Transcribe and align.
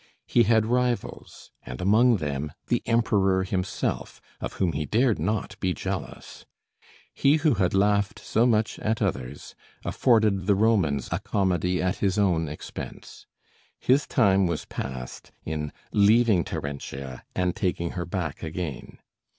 He 0.25 0.41
had 0.45 0.65
rivals, 0.65 1.51
and 1.61 1.79
among 1.79 2.17
them 2.17 2.53
the 2.69 2.81
Emperor 2.87 3.43
himself, 3.43 4.19
of 4.39 4.53
whom 4.53 4.71
he 4.73 4.87
dared 4.87 5.19
not 5.19 5.59
be 5.59 5.75
jealous. 5.75 6.43
He 7.13 7.35
who 7.35 7.53
had 7.53 7.75
laughed 7.75 8.17
so 8.17 8.47
much 8.47 8.79
at 8.79 8.99
others 8.99 9.53
afforded 9.85 10.47
the 10.47 10.55
Romans 10.55 11.07
a 11.11 11.19
comedy 11.19 11.83
at 11.83 11.97
his 11.97 12.17
own 12.17 12.47
expense. 12.49 13.27
His 13.79 14.07
time 14.07 14.47
was 14.47 14.65
passed 14.65 15.31
in 15.45 15.71
leaving 15.93 16.43
Terentia 16.45 17.23
and 17.35 17.55
taking 17.55 17.91
her 17.91 18.07
back 18.07 18.41
again. 18.41 18.97